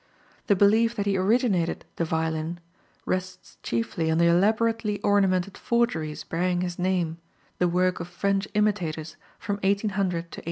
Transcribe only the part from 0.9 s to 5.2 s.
that he originated the violin rests chiefly on the elaborately